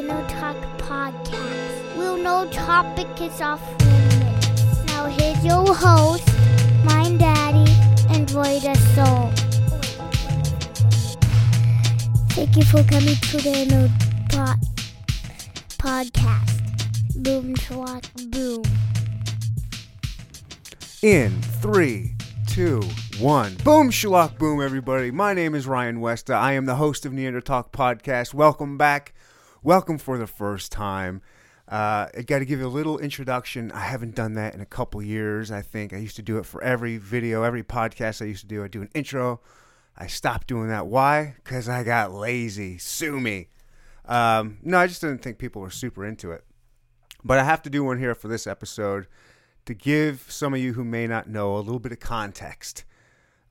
[0.00, 1.94] Inner Talk podcast.
[1.94, 4.86] We'll no topic is off limits.
[4.86, 6.26] Now here's your host,
[6.86, 7.70] my daddy,
[8.08, 8.62] and Void
[8.94, 9.30] Soul.
[12.30, 13.90] Thank you for coming to the Inner
[14.30, 14.56] Talk
[15.76, 17.22] podcast.
[17.22, 18.62] Boom, swat, boom.
[21.02, 22.14] In three,
[22.46, 22.80] two,
[23.18, 23.54] one.
[23.64, 25.10] Boom, Shalak, boom, everybody.
[25.10, 26.32] My name is Ryan Westa.
[26.32, 28.32] I am the host of Neanderthal Podcast.
[28.32, 29.12] Welcome back.
[29.62, 31.20] Welcome for the first time.
[31.68, 33.70] Uh, I got to give you a little introduction.
[33.72, 35.50] I haven't done that in a couple years.
[35.50, 38.46] I think I used to do it for every video, every podcast I used to
[38.46, 38.64] do.
[38.64, 39.42] I do an intro.
[39.98, 40.86] I stopped doing that.
[40.86, 41.34] Why?
[41.44, 42.78] Because I got lazy.
[42.78, 43.48] Sue me.
[44.06, 46.42] Um, no, I just didn't think people were super into it.
[47.22, 49.08] But I have to do one here for this episode
[49.66, 52.84] to give some of you who may not know a little bit of context.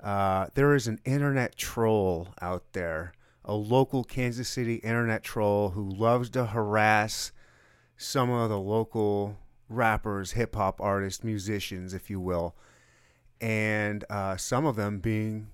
[0.03, 3.13] Uh, there is an internet troll out there,
[3.45, 7.31] a local Kansas City internet troll who loves to harass
[7.97, 12.55] some of the local rappers, hip hop artists, musicians, if you will,
[13.41, 15.47] and uh, some of them being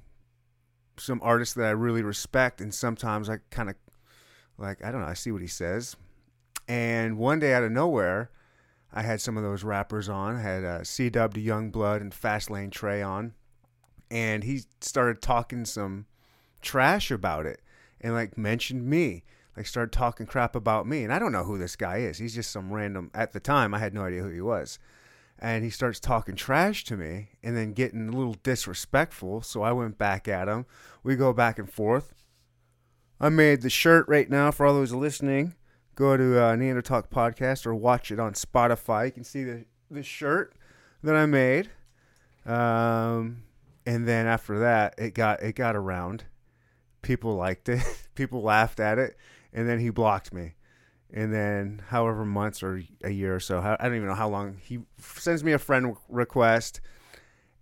[0.98, 3.76] some artists that I really respect, and sometimes I kind of
[4.58, 5.96] like I don't know, I see what he says,
[6.68, 8.32] and one day out of nowhere.
[8.98, 10.38] I had some of those rappers on.
[10.38, 13.34] I had uh, C Dub Young Blood and Fastlane Trey on,
[14.10, 16.06] and he started talking some
[16.62, 17.62] trash about it,
[18.06, 19.24] and like mentioned me,
[19.58, 22.20] like started talking crap about me, and I don't know who this guy is.
[22.20, 23.10] He's just some random.
[23.16, 24.78] At the time, I had no idea who he was,
[25.40, 29.42] and he starts talking trash to me, and then getting a little disrespectful.
[29.42, 30.68] So I went back at him.
[31.04, 32.14] We go back and forth.
[33.20, 35.56] I made the shirt right now for all those listening
[35.96, 39.06] go to uh, Neanderthal Podcast or watch it on Spotify.
[39.08, 40.54] You can see the, the shirt
[41.02, 41.72] that I made.
[42.46, 43.44] Um,
[43.86, 46.26] and then after that, it got it got around.
[47.06, 47.84] People liked it.
[48.16, 49.16] People laughed at it,
[49.54, 50.56] and then he blocked me.
[51.14, 54.58] And then, however months or a year or so, I don't even know how long.
[54.60, 56.82] He sends me a friend request,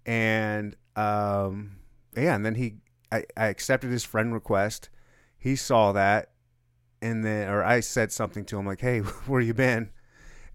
[0.06, 1.76] and um,
[2.16, 2.76] yeah, and then he,
[3.12, 4.90] I, I accepted his friend request.
[5.38, 6.32] He saw that,
[7.02, 9.90] and then or I said something to him like, "Hey, where you been?"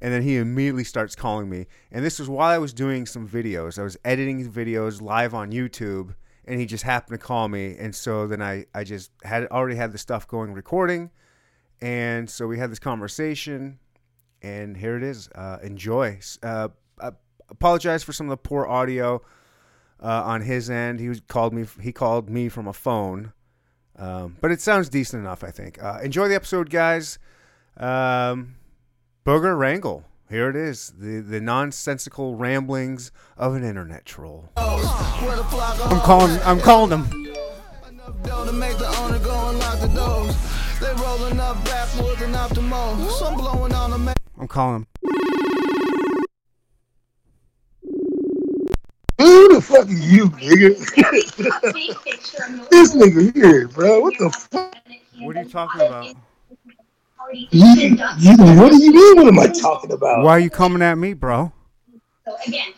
[0.00, 1.66] And then he immediately starts calling me.
[1.92, 3.78] And this was while I was doing some videos.
[3.78, 6.14] I was editing videos live on YouTube,
[6.48, 7.76] and he just happened to call me.
[7.78, 11.10] And so then I I just had already had the stuff going recording,
[11.80, 13.78] and so we had this conversation,
[14.42, 15.28] and here it is.
[15.34, 16.18] Uh, enjoy.
[16.42, 16.68] Uh,
[17.00, 17.10] I
[17.50, 19.22] apologize for some of the poor audio.
[20.00, 21.66] Uh, on his end, he was, called me.
[21.80, 23.32] He called me from a phone,
[23.96, 25.82] um, but it sounds decent enough, I think.
[25.82, 27.18] Uh, enjoy the episode, guys.
[27.76, 28.54] Um,
[29.26, 30.04] Booger Rangle.
[30.30, 34.50] Here it is, the, the nonsensical ramblings of an internet troll.
[34.58, 36.38] I'm calling.
[36.42, 37.08] I'm calling him.
[44.38, 44.86] I'm calling him.
[49.18, 50.76] Who the fuck are you, nigga?
[52.70, 54.00] this nigga here, bro.
[54.00, 54.76] What the fuck?
[55.20, 56.14] What are you talking about?
[57.32, 59.16] You, you, what do you mean?
[59.16, 60.24] What am I talking about?
[60.24, 61.52] Why are you coming at me, bro?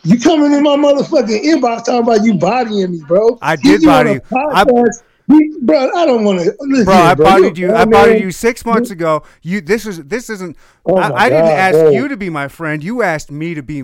[0.03, 3.37] You coming in my motherfucking inbox talking about you bodying me, bro?
[3.41, 4.21] I did You body you.
[4.31, 5.03] I- podcast.
[5.27, 6.83] You- bro, I don't want to.
[6.83, 7.73] Bro, I bodied you.
[7.73, 8.25] I bodied you.
[8.25, 9.23] you six months ago.
[9.41, 9.61] You.
[9.61, 10.03] This is.
[10.03, 10.57] This isn't.
[10.85, 11.89] Oh I, my I didn't God, ask bro.
[11.91, 12.83] you to be my friend.
[12.83, 13.81] You asked me to be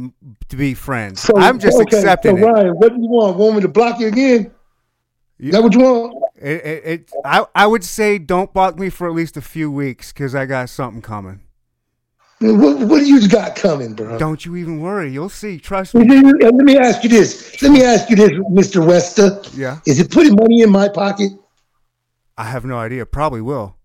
[0.49, 1.21] to be friends.
[1.21, 2.51] So, I'm just okay, accepting so it.
[2.51, 3.37] Ryan, what do you want?
[3.37, 4.51] Want me to block you again?
[5.39, 6.23] Is that what you want?
[6.35, 7.11] It, it, it.
[7.23, 7.45] I.
[7.53, 10.69] I would say don't block me for at least a few weeks because I got
[10.69, 11.41] something coming.
[12.39, 14.17] What, what do you got coming, bro?
[14.19, 15.11] Don't you even worry.
[15.11, 15.57] You'll see.
[15.57, 16.05] Trust me.
[16.05, 17.61] me uh, let me ask you this.
[17.61, 18.85] Let me ask you this, Mr.
[18.85, 19.41] Wester.
[19.55, 19.79] Yeah.
[19.85, 21.31] Is it putting money in my pocket?
[22.37, 23.05] I have no idea.
[23.05, 23.75] Probably will.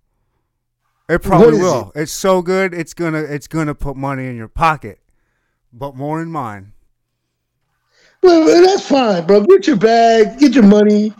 [1.09, 1.93] It probably will.
[1.95, 2.73] It's so good.
[2.73, 3.23] It's gonna.
[3.23, 5.01] It's gonna put money in your pocket,
[5.73, 6.73] but more in mine.
[8.23, 9.43] Well, that's fine, bro.
[9.45, 11.13] Get your bag, get your money.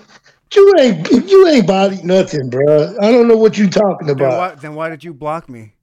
[0.55, 2.95] You ain't you ain't bodied nothing, bro.
[3.01, 4.39] I don't know what you talking Then about.
[4.39, 5.75] why, then why did you block me?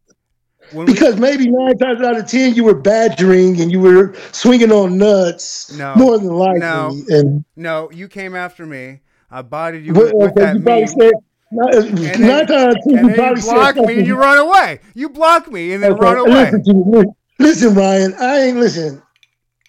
[0.72, 4.16] When we- Because maybe nine times out of ten you were badgering and you were
[4.32, 5.76] swinging on nuts.
[5.76, 5.96] No.
[5.96, 6.60] more than likely.
[6.60, 6.96] No.
[7.10, 9.02] And no, you came after me.
[9.32, 11.14] I bodied you well, with, with that you said
[11.52, 14.80] nine, and nine times out of ten you probably block me and you run away.
[14.94, 16.52] You block me and then Okay, run away.
[16.52, 18.14] Listen, listen, Ryan.
[18.20, 19.02] I ain't listen.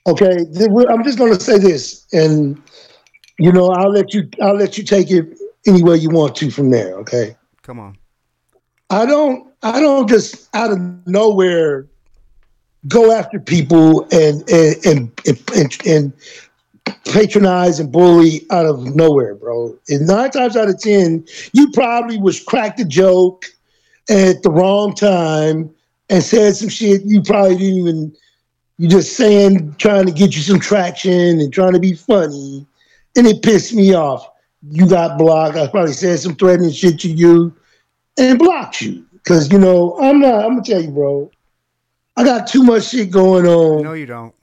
[0.06, 0.46] Okay,
[0.88, 2.60] I'm just gonna say this, and
[3.40, 4.28] you know, I'll let you.
[4.42, 6.94] I'll let you take it any way you want to from there.
[6.96, 7.36] Okay.
[7.62, 7.96] Come on.
[8.90, 9.48] I don't.
[9.62, 11.86] I don't just out of nowhere
[12.86, 15.22] go after people and and and
[15.54, 16.12] and, and
[17.06, 19.74] patronize and bully out of nowhere, bro.
[19.88, 23.46] And nine times out of ten, you probably was cracked a joke
[24.10, 25.74] at the wrong time
[26.10, 28.16] and said some shit you probably didn't even.
[28.76, 32.66] You just saying, trying to get you some traction and trying to be funny,
[33.16, 34.28] and it pissed me off.
[34.68, 35.56] You got blocked.
[35.56, 37.54] I probably said some threatening shit to you,
[38.18, 40.44] and blocked you because you know I'm not.
[40.44, 41.30] I'm gonna tell you, bro.
[42.16, 43.82] I got too much shit going on.
[43.82, 44.34] No, you don't.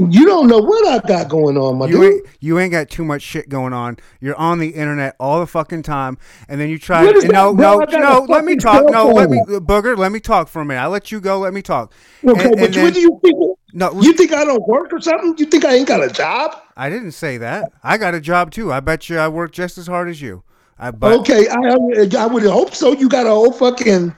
[0.00, 2.04] You don't know what I got going on, my You dude.
[2.14, 3.96] ain't, you ain't got too much shit going on.
[4.20, 6.18] You're on the internet all the fucking time,
[6.48, 7.04] and then you try.
[7.04, 8.24] Is no, no, no.
[8.28, 8.88] Let me talk.
[8.90, 9.96] No, let me, booger.
[9.98, 10.80] Let me talk for a minute.
[10.80, 11.40] I let you go.
[11.40, 11.92] Let me talk.
[12.24, 13.57] Okay, And- but and then- what do you think?
[13.78, 15.36] No, You think I don't work or something?
[15.38, 16.60] You think I ain't got a job?
[16.76, 17.70] I didn't say that.
[17.84, 18.72] I got a job too.
[18.72, 20.42] I bet you I work just as hard as you.
[20.78, 21.76] I but okay, I
[22.18, 22.92] I would hope so.
[22.92, 24.14] You got a whole fucking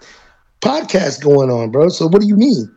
[0.61, 1.91] podcast going on, bro.
[1.91, 2.75] So what do you mean?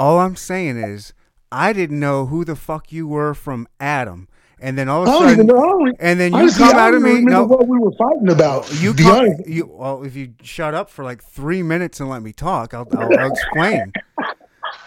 [0.00, 1.12] all I'm saying is
[1.52, 4.28] I didn't know who the fuck you were from Adam,
[4.58, 5.58] and then all of a sudden, even know.
[5.58, 7.20] I don't re- and then you honestly, come I out of me.
[7.20, 8.72] No, what we were fighting about.
[8.80, 9.28] you to be come.
[9.46, 12.88] You well, if you shut up for like three minutes and let me talk, I'll,
[12.96, 13.92] I'll, I'll explain.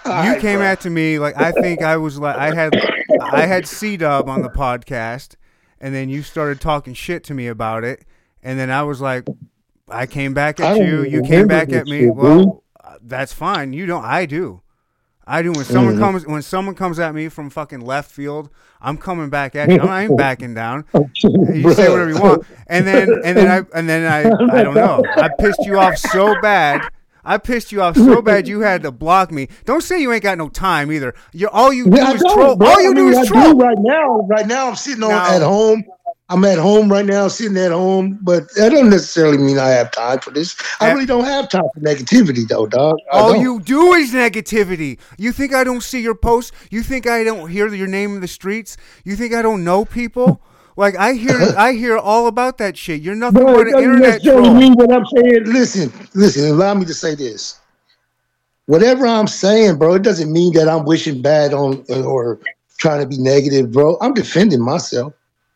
[0.06, 0.68] You right, came bro.
[0.68, 2.74] at to me like I think I was like I had
[3.22, 5.36] I had C Dub on the podcast,
[5.80, 8.04] and then you started talking shit to me about it,
[8.42, 9.26] and then I was like,
[9.90, 11.04] I came back at you.
[11.04, 12.02] You came back at me.
[12.02, 12.64] shit, well,
[13.02, 13.74] that's fine.
[13.74, 14.04] You don't.
[14.06, 14.62] I do.
[15.26, 15.54] I do.
[15.54, 16.00] When someone Mhm.
[16.00, 18.50] comes when someone comes at me from fucking left field,
[18.82, 19.80] I'm coming back at you.
[19.80, 20.84] I ain't backing down.
[21.24, 24.30] You say whatever you want, and then and then I and then I
[24.60, 25.02] I don't know.
[25.16, 26.82] I pissed you off so bad.
[27.26, 29.48] I pissed you off so bad you had to block me.
[29.66, 31.14] Don't say you ain't got no time either.
[31.32, 32.56] You all you do Yeah, is troll.
[32.56, 32.68] bro.
[32.68, 33.56] All you I do is troll.
[33.56, 34.22] right now.
[34.30, 35.16] Right now, I'm sitting on No.
[35.18, 35.84] at home.
[36.30, 39.92] I'm at home right now, sitting at home, but that doesn't necessarily mean I have
[39.92, 40.56] time for this.
[40.80, 42.98] I really don't have time for negativity, though, dog.
[43.12, 43.42] I All don't.
[43.42, 44.98] you do is negativity.
[45.18, 46.52] You think I don't see your posts?
[46.72, 48.78] You think I don't hear your name in the streets?
[49.04, 50.42] You think I don't know people?
[50.76, 53.02] Like I hear, I hear all about that shit.
[53.02, 54.60] You're nothing Bro, but it an doesn't internet necessarily troll.
[54.60, 55.44] mean what I'm saying.
[55.46, 56.50] Listen, listen.
[56.50, 57.60] Allow me to say this.
[58.66, 62.40] Whatever I'm saying, bro, it doesn't mean that I'm wishing bad on or
[62.78, 63.98] trying to be negative, bro.
[64.00, 65.14] I'm defending myself.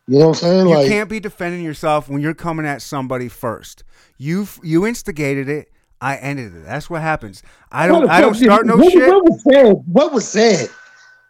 [0.07, 0.67] You know what I'm saying?
[0.67, 3.83] You like, can't be defending yourself when you're coming at somebody first.
[4.17, 5.71] You you instigated it.
[5.99, 6.65] I ended it.
[6.65, 7.43] That's what happens.
[7.71, 8.09] I don't.
[8.09, 9.07] I don't start no what, shit.
[9.07, 9.73] What was said?
[9.85, 10.69] What was said?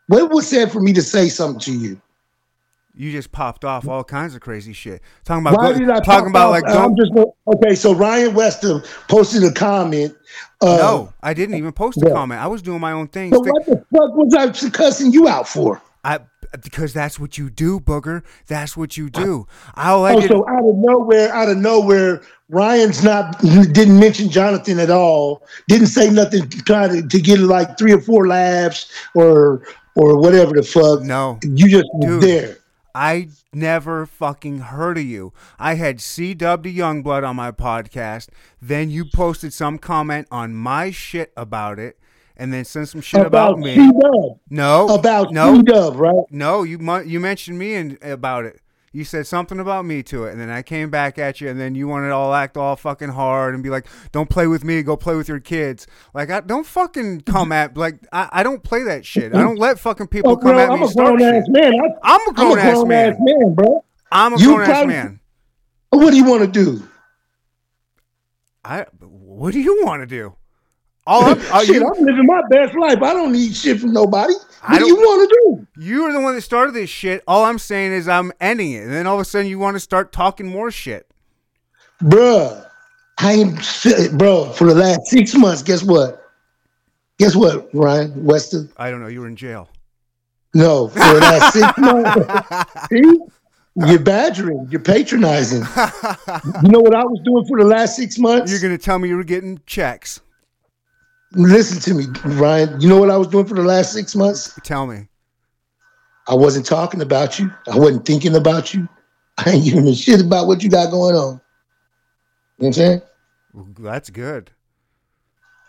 [0.08, 2.02] What was said for me to say something to you?
[2.98, 5.02] You just popped off all kinds of crazy shit.
[5.24, 6.62] Talking about Why go- did I talking about off?
[6.64, 7.12] like I'm just
[7.56, 7.76] okay.
[7.76, 10.16] So Ryan Weston posted a comment.
[10.62, 12.14] Uh, no, I didn't even post a Yeah.
[12.14, 12.42] comment.
[12.42, 13.32] I was doing my own thing.
[13.34, 15.82] So Stick- what the fuck was I cussing you out for?
[16.04, 16.20] I
[16.64, 18.24] because that's what you do, booger.
[18.48, 19.46] That's what you do.
[19.76, 20.28] I'll let Oh, you.
[20.30, 25.44] so out of nowhere, out of nowhere, Ryan's not didn't mention Jonathan at all.
[25.68, 29.62] Didn't say nothing to try to, to get like three or four laughs or
[29.96, 31.02] or whatever the fuck.
[31.02, 32.22] No, You just Dude.
[32.22, 32.58] there.
[33.00, 35.32] I never fucking heard of you.
[35.60, 38.30] I had C Dub to Youngblood on my podcast.
[38.60, 42.00] Then you posted some comment on my shit about it,
[42.36, 43.76] and then sent some shit about, me.
[43.76, 44.40] C-Dub.
[44.50, 46.26] no, About no, C-Dub, right?
[46.32, 46.64] no.
[46.64, 48.62] You you mentioned me and about it.
[48.98, 51.60] You said something about me to it, and then I came back at you, and
[51.60, 54.64] then you wanted to all act all fucking hard and be like, "Don't play with
[54.64, 55.86] me, go play with your kids."
[56.16, 59.36] Like, I don't fucking come at like I, I don't play that shit.
[59.36, 61.44] I don't let fucking people Oh, come bro, at me I'm and a grown ass
[61.46, 61.50] shit.
[61.54, 61.74] man.
[62.02, 63.14] I, I'm a grown ass man.
[63.14, 63.86] ass man, bro.
[64.12, 65.20] I'm a You grown ass probably- man.
[65.92, 66.88] What do you want to do?
[68.66, 70.36] I what do you want to do?
[71.08, 73.02] All I'm, shit, you, I'm living my best life.
[73.02, 74.34] I don't need shit from nobody.
[74.66, 75.68] What do you want to do?
[75.82, 77.24] you are the one that started this shit.
[77.28, 79.76] All I'm saying is I'm ending it, and then all of a sudden you want
[79.76, 81.10] to start talking more shit.
[82.02, 82.68] Bruh,
[83.18, 86.24] I ain't, bro, for the last six months, guess what?
[87.18, 88.70] Guess what, Ryan Weston?
[88.78, 89.08] I don't know.
[89.08, 89.70] You were in jail.
[90.54, 92.88] No, for the last six months.
[92.90, 93.20] See?
[93.86, 95.64] You're badgering, you're patronizing.
[96.64, 98.52] You know what I was doing for the last six months?
[98.52, 100.20] You're gonna tell me you were getting checks.
[101.34, 102.06] Listen to me,
[102.36, 102.80] Ryan.
[102.80, 104.58] You know what I was doing for the last six months?
[104.64, 105.08] Tell me.
[106.28, 107.52] I wasn't talking about you.
[107.72, 108.88] I wasn't thinking about you.
[109.38, 111.34] I ain't giving a shit about what you got going on.
[111.34, 111.42] You know
[112.58, 113.02] what I'm saying?
[113.80, 114.52] That's good.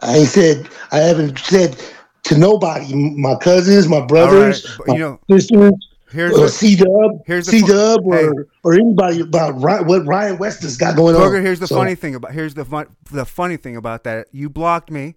[0.01, 1.77] I ain't said I haven't said
[2.25, 5.73] to nobody, my cousins, my brothers, but my you know, sisters,
[6.11, 8.29] Here's or C Dub, C Dub, or hey.
[8.65, 11.43] or anybody about Ry- what Ryan Weston's got going Booger, on.
[11.45, 14.29] here's the So- funny thing about here's the fun, the funny thing about that.
[14.33, 15.17] You blocked me,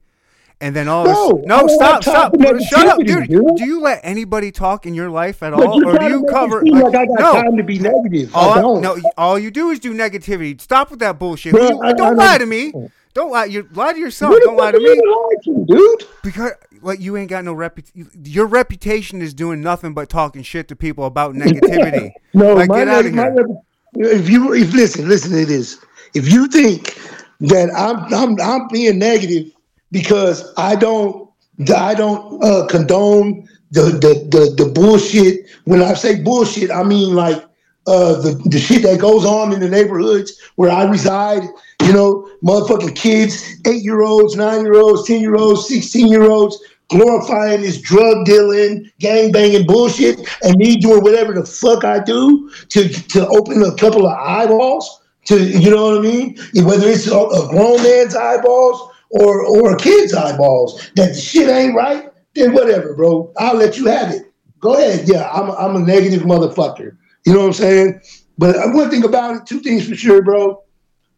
[0.62, 1.46] and then all No, this.
[1.48, 2.34] No, I stop, stop,
[2.70, 3.28] shut up, dude.
[3.30, 3.56] dude.
[3.58, 6.64] Do you let anybody talk in your life at all, or do you cover?
[6.66, 8.34] like I got no, time to be negative.
[8.36, 8.82] all I I- don't.
[8.82, 10.60] no, all you do is do negativity.
[10.62, 11.54] Stop with that bullshit.
[11.54, 12.74] Bro, You- I- don't I lie don't- to me.
[13.14, 13.44] Don't lie.
[13.46, 14.34] You lie to yourself.
[14.44, 14.88] Don't lie to me.
[14.88, 16.04] lying dude?
[16.24, 16.52] Because
[16.82, 18.10] like you ain't got no reputation.
[18.24, 22.12] Your reputation is doing nothing but talking shit to people about negativity.
[22.34, 23.34] No, like my, get out of my here.
[23.36, 23.48] rep-
[23.96, 25.78] if you if listen, listen to this.
[26.14, 26.98] If you think
[27.42, 29.52] that I'm I'm I'm being negative
[29.92, 31.30] because I don't
[31.76, 35.46] I don't uh, condone the, the the the bullshit.
[35.66, 37.44] When I say bullshit, I mean like
[37.88, 41.44] uh, the the shit that goes on in the neighborhoods where I reside.
[41.84, 46.30] You know, motherfucking kids, eight year olds, nine year olds, ten year olds, sixteen year
[46.30, 46.58] olds,
[46.90, 52.52] glorifying this drug dealing, gang banging bullshit, and me doing whatever the fuck I do
[52.70, 55.00] to to open a couple of eyeballs.
[55.26, 56.38] To you know what I mean?
[56.66, 61.50] Whether it's a, a grown man's eyeballs or or a kid's eyeballs, that the shit
[61.50, 62.10] ain't right.
[62.34, 63.32] Then whatever, bro.
[63.38, 64.32] I'll let you have it.
[64.60, 65.08] Go ahead.
[65.08, 66.98] Yeah, I'm a, I'm a negative motherfucker.
[67.26, 68.02] You know what I'm saying?
[68.38, 70.64] But one thing about it, two things for sure, bro.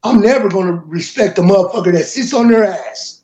[0.04, 3.24] I'm never gonna respect a motherfucker that sits on their ass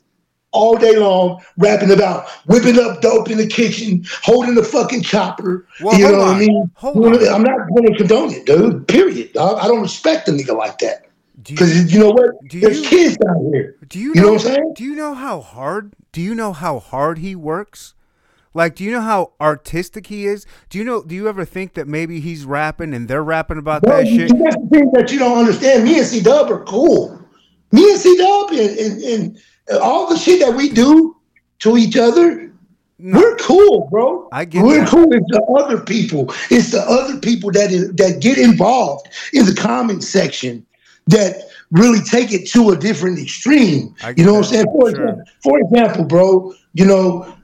[0.52, 5.66] all day long, rapping about whipping up dope in the kitchen, holding the fucking chopper.
[5.80, 6.36] Well, you know what.
[6.36, 6.70] I mean?
[6.74, 7.34] Hold know, on.
[7.34, 8.88] I'm not going to condone it, dude.
[8.88, 9.32] Period.
[9.32, 9.58] Dog.
[9.60, 11.06] I don't respect a nigga like that.
[11.42, 12.30] Do you, Because you know what?
[12.48, 13.76] Do There's you- kids down here.
[13.88, 14.72] do you you know know, what I'm saying?
[14.76, 15.94] Do you know how hard?
[16.12, 17.94] Do you know how hard he works?
[18.52, 20.44] Like, do you know how artistic he is?
[20.70, 21.02] Do you know?
[21.04, 24.38] Do you ever think that maybe he's rapping and they're rapping about that you- shit?
[24.38, 25.84] That's the thing that you don't understand.
[25.84, 27.20] Me and C Dub are cool.
[27.72, 31.16] Me and C Dub and, and, and all the shit that we do
[31.60, 32.52] to each other,
[32.98, 34.28] we're cool, bro.
[34.32, 34.88] I get We're that.
[34.88, 35.06] cool.
[35.12, 36.34] It's the other people.
[36.50, 40.66] It's the other people that is, that get involved in the comment section
[41.10, 43.94] that really take it to a different extreme.
[44.16, 44.66] You know what I'm saying?
[44.66, 45.08] For, Sure.
[45.08, 47.34] example, for example, bro, you know,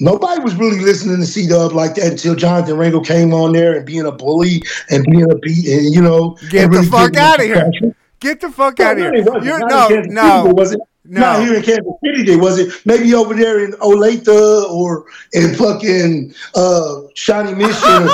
[0.00, 3.76] nobody was really listening to C Dub like that until Jonathan Rangle came on there
[3.76, 6.36] and being a bully and being a beat and you know.
[6.50, 7.70] Get the really fuck out of here!
[8.20, 9.14] Get the fuck out of here!
[9.14, 10.54] You're no, no.
[11.08, 11.20] No.
[11.20, 12.72] Not here in Kansas City, there wasn't.
[12.86, 14.28] Maybe over there in Olathe
[14.70, 18.08] or in fucking uh, Shawnee Mission.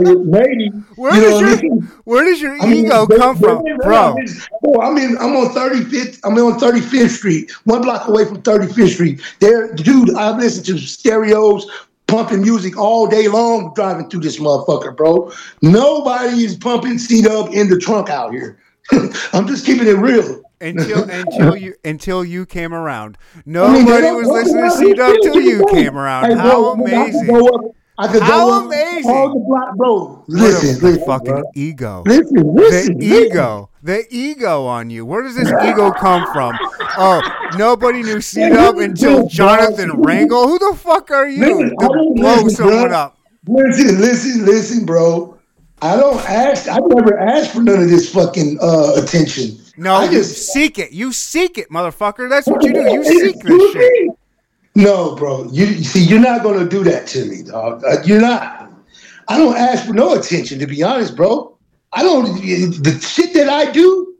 [0.30, 0.68] maybe.
[0.96, 1.82] Where you does know what I your mean?
[2.04, 4.16] where does your I mean, ego they- come they- from, they- bro?
[4.62, 5.16] bro, I'm in.
[5.18, 6.20] I'm on 35th.
[6.24, 9.20] I'm on 35th Street, one block away from 35th Street.
[9.40, 10.14] There, dude.
[10.14, 11.66] I listen to stereos,
[12.06, 15.32] pumping music all day long, driving through this motherfucker, bro.
[15.62, 18.58] Nobody is pumping C Dub in the trunk out here.
[19.32, 20.42] I'm just keeping it real.
[20.62, 25.64] Until until you until you came around, nobody was listening to C Dub till you
[25.70, 26.32] came around.
[26.38, 27.72] How bro, I could amazing!
[27.98, 29.10] I could How go amazing.
[29.10, 30.04] all the block, bro.
[30.04, 31.42] What Listen, listen, fucking bro.
[31.54, 32.02] ego.
[32.06, 33.02] Listen, The listen, listen.
[33.26, 35.04] ego, the ego on you.
[35.04, 36.56] Where does this ego come from?
[36.96, 37.20] Oh,
[37.58, 40.48] nobody knew C Dub until Jonathan Rangle.
[40.48, 41.76] Who the fuck are you Listen, to
[42.14, 42.96] blow listen, someone bro.
[42.96, 43.18] up?
[43.46, 45.38] Listen, listen, listen, bro.
[45.82, 46.68] I don't ask.
[46.68, 49.58] I never asked for none of this fucking uh, attention.
[49.76, 50.92] No, I you just seek it.
[50.92, 52.28] You seek it, motherfucker.
[52.28, 52.82] That's what you do.
[52.82, 54.10] You seek this shit.
[54.74, 55.48] No, bro.
[55.50, 57.82] You you see, you're not gonna do that to me, dog.
[57.84, 58.70] Uh, you're not.
[59.28, 61.56] I don't ask for no attention, to be honest, bro.
[61.92, 62.24] I don't.
[62.24, 64.14] The shit that I do,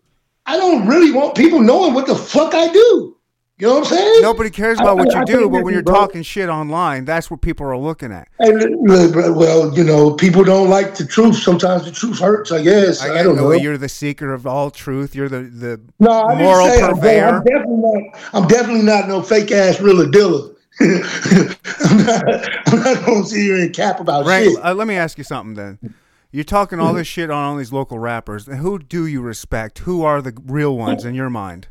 [0.46, 3.16] I don't really want people knowing what the fuck I do.
[3.62, 4.22] You know what I'm saying?
[4.22, 5.94] Nobody cares about what you I do, but when you're bro.
[5.94, 8.26] talking shit online, that's what people are looking at.
[8.40, 11.36] Look, bro, well, you know, people don't like the truth.
[11.36, 12.50] Sometimes the truth hurts.
[12.50, 13.00] I guess.
[13.00, 13.52] I, I, don't know know.
[13.52, 15.14] you're the seeker of all truth.
[15.14, 17.24] You're the the No, I moral say purveyor.
[17.28, 18.20] I'm definitely not.
[18.32, 20.50] I'm definitely not no fake ass real dealer.
[20.80, 22.50] I'm not.
[22.66, 24.50] I'm not gonna sit here and cap about Right.
[24.50, 24.64] shit.
[24.64, 25.94] Uh, let me ask you something then.
[26.32, 28.46] You're talking all this shit on all these local rappers.
[28.46, 29.78] Who do you respect?
[29.80, 31.68] Who are the real ones in your mind?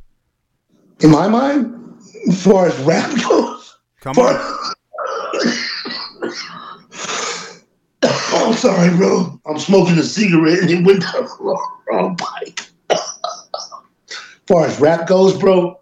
[1.03, 4.35] In my mind, as far as rap goes, Come on.
[8.03, 9.39] I'm sorry, bro.
[9.47, 12.59] I'm smoking a cigarette and it went down the wrong, wrong pipe.
[12.91, 12.99] as
[14.47, 15.80] far as rap goes, bro.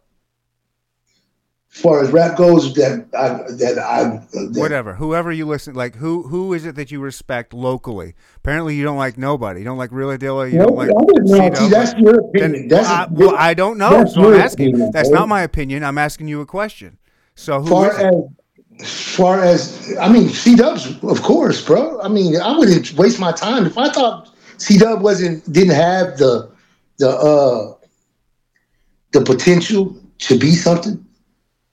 [1.79, 4.95] As far as rap goes, that I that I that, Whatever.
[4.95, 8.15] Whoever you listen like who who is it that you respect locally?
[8.35, 9.61] Apparently you don't like nobody.
[9.61, 10.89] You don't like Rilladilla, you No, don't like
[11.57, 12.51] See, that's your opinion.
[12.51, 13.91] then- That's I, a- well, I don't know.
[13.91, 14.67] that's So I'm asking.
[14.71, 15.85] opinion, That's not my opinion.
[15.85, 16.97] I'm asking you a question.
[17.35, 22.01] So who far as far as I mean, C Dubs, of course, bro.
[22.01, 26.17] I mean, I wouldn't waste my time if I thought C Dub wasn't didn't have
[26.17, 26.51] the
[26.97, 27.73] the uh
[29.13, 29.95] the potential
[30.27, 31.05] to be something.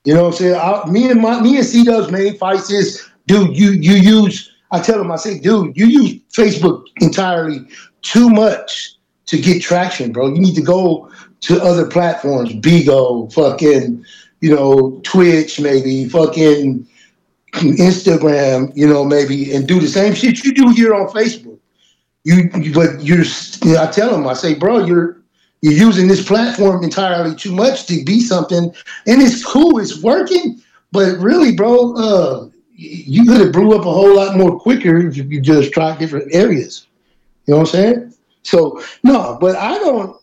[0.07, 0.55] You know what I'm saying?
[0.55, 4.53] I, me and my me and C Dub's main fights is, dude, you you use.
[4.71, 7.67] I tell him, I say, dude, you use Facebook entirely
[8.03, 8.95] too much
[9.27, 10.29] to get traction, bro.
[10.29, 11.11] You need to go
[11.41, 14.05] to other platforms, Bigo, fucking,
[14.41, 16.87] you know, Twitch, maybe, fucking
[17.53, 21.59] Instagram, you know, maybe, and do the same shit you do here on Facebook.
[22.25, 23.25] You, but you're,
[23.79, 25.23] I tell them, I say, bro, you're
[25.63, 28.65] you're using this platform entirely too much to be something,
[29.07, 30.61] and it's cool, it's working,
[30.93, 35.17] but really, bro, uh, you could have blew up a whole lot more quicker if
[35.17, 36.87] you just tried different areas.
[37.47, 38.15] You know what I'm saying?
[38.43, 40.17] So no, but I don't,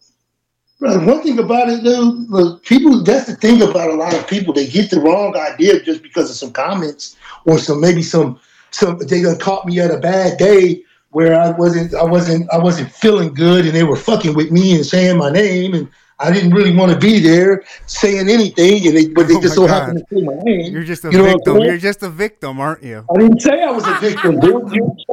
[0.80, 4.54] one thing about it, look, people, that's the thing about a lot of people.
[4.54, 8.40] They get the wrong idea just because of some comments or some, maybe some,
[8.72, 10.84] some, they done caught me at a bad day
[11.14, 14.76] where I wasn't, I wasn't, I wasn't feeling good and they were fucking with me
[14.76, 15.90] and saying my name and
[16.20, 19.56] I didn't really want to be there saying anything, and they, but they Oh just
[19.56, 19.74] so God.
[19.74, 20.74] happened to say my name.
[20.74, 21.58] You're just a You know victim.
[21.64, 23.06] You're just a victim, aren't you?
[23.14, 24.54] I didn't say I was a victim, dude.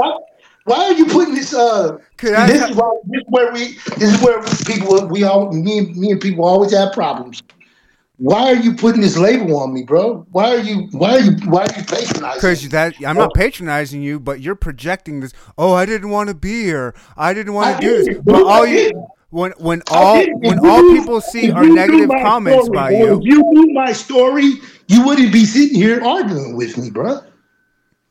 [0.64, 1.52] Why, are you putting this?
[1.54, 3.78] Uh, I- this is why, this is where we.
[3.96, 5.06] This is where people.
[5.08, 5.50] We all.
[5.52, 7.42] Me me and people always have problems.
[8.20, 10.26] Why are you putting this label on me, bro?
[10.30, 10.88] Why are you?
[10.92, 11.32] Why are you?
[11.46, 12.34] Why are you patronizing?
[12.34, 13.34] Because that I'm not oh.
[13.34, 15.32] patronizing you, but you're projecting this.
[15.56, 16.94] Oh, I didn't want to be here.
[17.16, 18.18] I didn't want to do this.
[18.22, 22.66] But dude, all you, when when all when you all people see are negative comments
[22.66, 24.52] story, by you, If you knew my story,
[24.88, 27.22] you wouldn't be sitting here arguing with me, bro.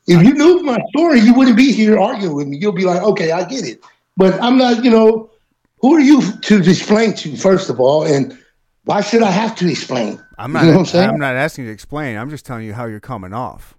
[0.08, 2.56] If you knew my story, you wouldn't be here arguing with me.
[2.56, 3.80] You'll be like, okay, I get it.
[4.16, 5.30] But I'm not, you know,
[5.78, 8.04] who are you to explain to, first of all?
[8.04, 8.36] And
[8.84, 10.20] why should I have to explain?
[10.38, 10.66] I'm You not.
[10.66, 11.10] know what I'm saying?
[11.10, 12.16] I'm not asking you to explain.
[12.16, 13.76] I'm just telling you how you're coming off.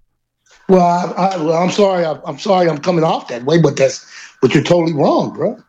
[0.69, 2.05] Well, I, I, well, I'm sorry.
[2.05, 2.69] I, I'm sorry.
[2.69, 4.05] I'm coming off that way, but that's,
[4.41, 5.61] but you're totally wrong, bro.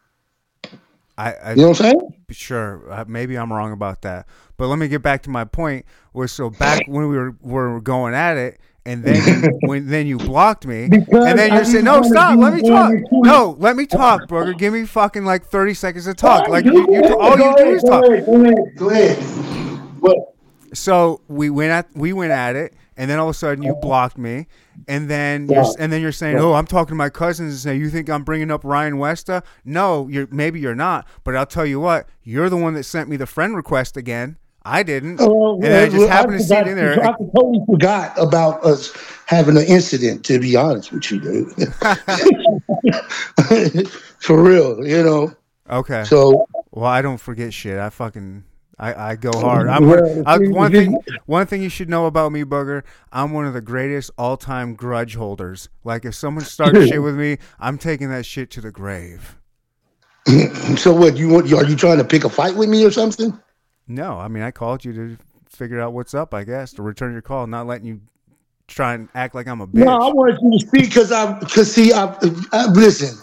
[1.18, 2.14] I, I You know what I'm saying?
[2.30, 5.86] sure uh, maybe I'm wrong about that, but let me get back to my point.
[6.14, 10.06] Was so back when we were were going at it, and then you, when then
[10.06, 12.92] you blocked me, Because and then you're saying, "No, stop, let me talk.
[12.92, 13.02] your.
[13.12, 14.52] No, let me talk, brother.
[14.54, 16.48] Give me fucking like 30 seconds to talk.
[16.48, 18.76] Like Go you, you ahead, all you do is talk." Go ahead.
[18.76, 19.18] Go ahead.
[20.00, 20.16] What?
[20.74, 23.74] So we went at we went at it, and then all of a sudden you
[23.82, 24.46] blocked me,
[24.88, 26.42] and then you're, and then you're saying, Yeah.
[26.42, 29.42] "Oh, I'm talking to my cousins and say you think I'm bringing up Ryan Westa?"
[29.64, 33.08] No, you're maybe you're not, but I'll tell you what, you're the one that sent
[33.08, 34.38] me the friend request again.
[34.64, 37.02] I didn't, Oh, and I just happened to see it in there.
[37.02, 38.92] I totally forgot about us
[39.26, 40.24] having an incident.
[40.26, 41.52] To be honest with you, dude.
[44.20, 45.34] For real, you know.
[45.70, 47.78] Okay, So well I don't forget shit.
[47.78, 48.44] I fucking.
[48.78, 49.68] I, I go hard.
[49.68, 50.98] I'm Well, I, one thing.
[51.26, 52.82] One thing you should know about me, Booger.
[53.12, 55.68] I'm one of the greatest all-time grudge holders.
[55.84, 59.36] Like if someone starts shit with me, I'm taking that shit to the grave.
[60.76, 61.16] so what?
[61.16, 61.52] You want?
[61.52, 63.38] Are you trying to pick a fight with me or something?
[63.88, 65.16] No, I mean I called you to
[65.48, 66.34] figure out what's up.
[66.34, 68.00] I guess to return your call, not letting you
[68.68, 69.84] try and act like I'm a bitch.
[69.84, 72.16] No, I wanted you to speak because I'm because see I,
[72.52, 73.18] I listen.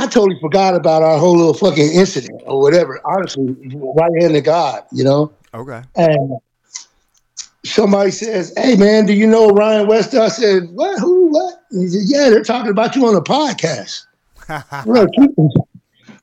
[0.00, 3.00] I totally forgot about our whole little fucking incident or whatever.
[3.04, 5.32] Honestly, right hand to God, you know.
[5.52, 5.82] okay.
[5.96, 6.38] And
[7.64, 11.00] somebody says, "Hey, man, do you know Ryan West?" I said, "What?
[11.00, 11.30] Who?
[11.30, 14.04] What?" And he said, "Yeah, they're talking about you on the podcast."
[15.18, 15.34] keep-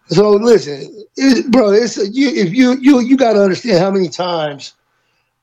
[0.07, 1.71] so listen, it, bro.
[1.71, 4.73] It's you, if you you you got to understand how many times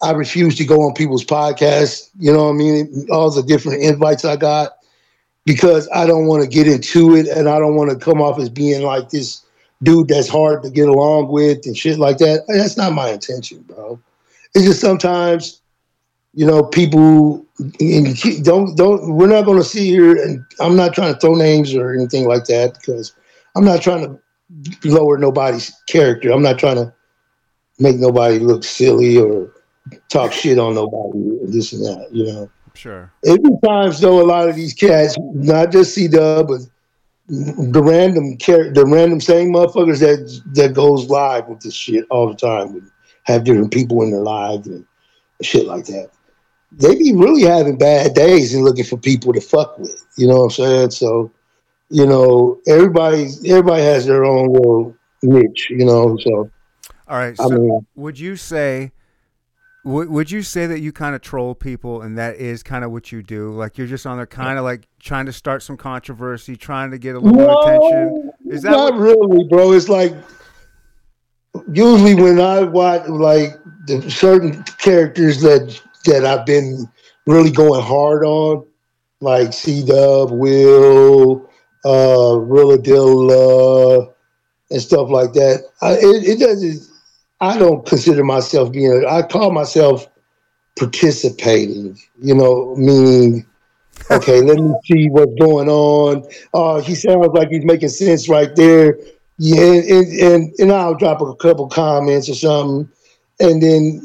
[0.03, 2.11] I refuse to go on people's podcasts.
[2.19, 3.07] You know what I mean?
[3.11, 4.73] All the different invites I got
[5.45, 8.39] because I don't want to get into it and I don't want to come off
[8.39, 9.43] as being like this
[9.83, 12.45] dude that's hard to get along with and shit like that.
[12.47, 13.99] That's not my intention, bro.
[14.55, 15.61] It's just sometimes,
[16.35, 17.45] you know, people
[18.43, 19.15] don't don't.
[19.15, 22.27] We're not going to see here and I'm not trying to throw names or anything
[22.27, 23.15] like that because
[23.57, 24.21] I'm not trying to
[24.85, 26.31] lower nobody's character.
[26.31, 26.95] I'm not trying to
[27.79, 29.53] make nobody look silly or
[30.09, 32.09] talk shit on nobody this and that.
[32.13, 32.51] You know.
[32.75, 33.13] Sure.
[33.27, 36.61] Every times though, a lot of these cats, not just C Dub, but
[37.29, 42.29] the random char- the random same motherfuckers that that goes live with this shit all
[42.29, 42.91] the time, with
[43.25, 44.85] have different people in their lives and
[45.43, 46.11] shit like that.
[46.73, 50.05] They be really having bad days and looking for people to fuck with.
[50.17, 50.91] You know what I'm saying?
[50.91, 51.31] So,
[51.93, 55.69] you know, everybody everybody has their own little niche.
[55.71, 56.51] You know, so
[57.07, 57.37] All right.
[57.39, 58.93] I mean, would you say
[59.85, 62.93] would, would you say that you kind of troll people and that is kind of
[62.93, 63.53] what you do?
[63.53, 66.99] Like you're just on there kind of like trying to start some controversy, trying to
[66.99, 68.31] get a little more attention.
[68.47, 69.73] Is that not what, really, bro?
[69.73, 70.15] It's like
[71.73, 76.89] usually when I watch like the certain characters that that I've been
[77.27, 78.65] really going hard on,
[79.21, 81.49] like C Dub, Will,
[81.85, 84.13] uh, Rilladilla,
[84.71, 85.65] and stuff like that.
[85.81, 86.89] I, it, it doesn't.
[87.41, 89.05] I don't consider myself being.
[89.09, 90.09] I call myself
[90.77, 91.99] participating.
[92.21, 93.47] You know, meaning
[94.11, 96.25] okay, let me see what's going on.
[96.55, 98.99] Oh, he sounds like he's making sense right there.
[99.39, 102.89] Yeah, and and, and I'll drop a couple comments or something.
[103.41, 104.01] And then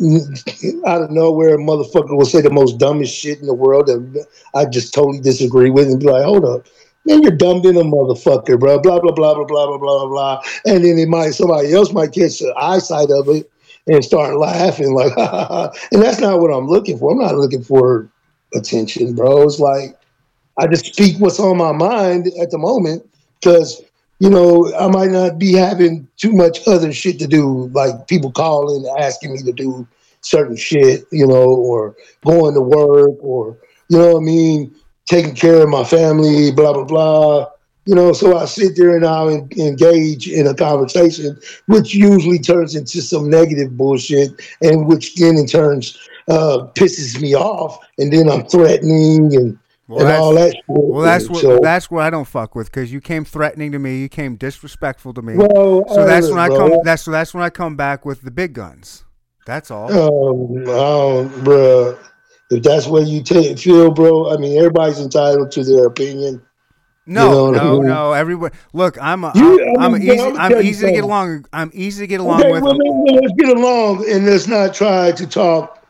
[0.88, 4.26] out of nowhere, a motherfucker will say the most dumbest shit in the world that
[4.56, 6.66] I just totally disagree with and be like, hold up
[7.08, 8.80] then you're dumb than a motherfucker, bro.
[8.80, 10.42] Blah blah blah blah blah blah blah blah.
[10.66, 13.50] And then it might somebody else might catch the eyesight of it
[13.88, 15.14] and start laughing like,
[15.92, 17.12] and that's not what I'm looking for.
[17.12, 18.10] I'm not looking for
[18.54, 19.44] attention, bro.
[19.44, 19.98] It's like
[20.58, 23.08] I just speak what's on my mind at the moment
[23.40, 23.82] because
[24.20, 28.32] you know I might not be having too much other shit to do, like people
[28.32, 29.88] calling asking me to do
[30.22, 33.58] certain shit, you know, or going to work or
[33.90, 34.76] you know what I mean
[35.08, 37.48] taking care of my family, blah blah blah.
[37.86, 42.76] You know, so I sit there and I'll engage in a conversation, which usually turns
[42.76, 48.30] into some negative bullshit, and which then in turns uh, pisses me off, and then
[48.30, 50.54] I'm threatening and Well, and all that.
[50.68, 53.80] Well, that's what So- that's what I don't fuck with because you came threatening to
[53.80, 55.36] me, you came disrespectful to me.
[55.38, 56.80] Well, so that's uh, when I bro, come.
[56.84, 59.06] That's so that's when I come back with the big guns.
[59.46, 59.90] That's all.
[59.90, 61.98] Um, I bruh.
[62.50, 64.32] If that's what you take, feel, bro.
[64.34, 66.42] I mean, everybody's entitled to their opinion.
[67.06, 68.14] No, you know, no, who- no.
[68.14, 70.20] Everyone, look, I'm a, You- I'm, I'm I mean, easy.
[70.20, 71.46] I'm I'm easy to get along.
[71.54, 72.64] I'm easy to get along Okay, with.
[72.64, 75.86] well, well, let's get along and let's not try to talk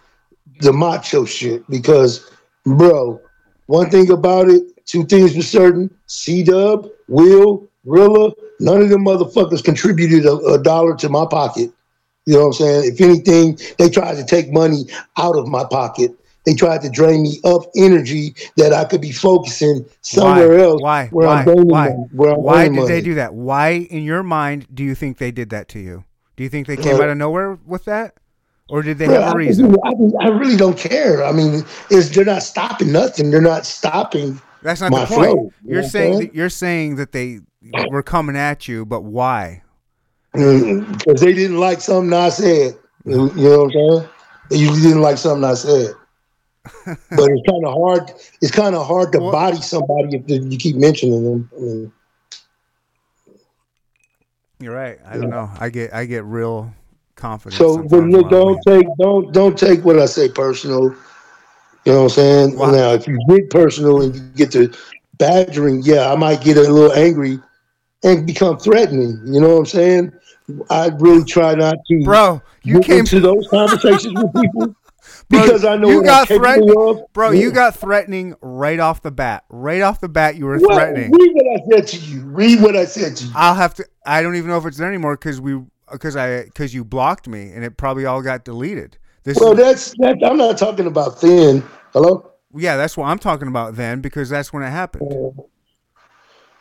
[0.61, 2.29] the macho shit because,
[2.65, 3.19] bro,
[3.67, 9.03] one thing about it, two things for certain: C Dub, Will, Rilla, none of them
[9.05, 11.71] motherfuckers contributed a, a dollar to my pocket.
[12.25, 12.93] You know what I'm saying?
[12.93, 14.83] If anything, they tried to take money
[15.17, 16.11] out of my pocket.
[16.47, 20.63] They tried to drain me of energy that I could be focusing somewhere why?
[20.63, 20.81] else.
[20.81, 21.07] Why?
[21.07, 21.41] Where why?
[21.41, 21.89] I'm why?
[21.89, 23.33] money, where I'm why did they do that?
[23.33, 26.05] Why, in your mind, do you think they did that to you?
[26.38, 28.13] Do you think they came Uh, out of nowhere with that,
[28.69, 29.75] or did they Bro, have a I, reason?
[29.83, 31.25] I, I really don't care.
[31.25, 33.29] I mean, it's, they're not stopping nothing.
[33.29, 34.39] They're not stopping.
[34.62, 35.31] That's not my the point.
[35.31, 36.27] flow, you you're know saying saying?
[36.27, 37.41] that you're saying that they
[37.91, 39.63] were coming at you, but why?
[40.31, 42.77] Because they didn't like something I said.
[43.03, 44.10] You know what I'm saying?
[44.49, 45.93] They usually didn't like something I said.
[46.86, 48.12] But it's kind of hard.
[48.41, 51.49] It's kind of hard to Well- body somebody if you keep mentioning them.
[51.56, 51.91] I mean,
[54.60, 54.97] You're right.
[55.06, 55.49] I don't know.
[55.60, 56.73] I get I get real
[57.15, 57.60] confident.
[57.60, 60.95] so, but look, don't take don't don't take what I say personal.
[61.86, 62.58] You know what I'm saying?
[62.58, 62.71] Why?
[62.71, 64.73] Now, if you get personal and you get to
[65.17, 67.39] badgering, yeah, I might get a little angry
[68.03, 69.21] and become threatening.
[69.25, 70.13] You know what I'm saying?
[70.69, 72.41] I really try not to bro.
[72.63, 74.75] You get came, to those conversations with people
[75.29, 77.31] Bro, because I know you what got I'm threatened, bro.
[77.31, 77.39] Yeah.
[77.41, 79.43] You got threatening right off the bat.
[79.49, 81.11] Right off the bat, you were Well, threatening.
[81.11, 82.21] Read what I said to you.
[82.21, 83.31] Read what I said to you.
[83.35, 83.85] I'll have to.
[84.05, 85.59] I don't even know if it's there anymore because we
[85.91, 88.97] because I because you blocked me and it probably all got deleted.
[89.23, 90.25] This Well, is, that's that.
[90.25, 91.61] I'm not talking about then.
[91.91, 92.31] Hello.
[92.55, 95.11] yeah, that's what I'm talking about then because that's when it happened.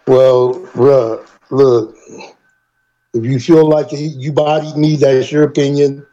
[0.08, 1.96] Well, bruh, look.
[3.14, 6.06] If you feel like you bodied me, that's your opinion.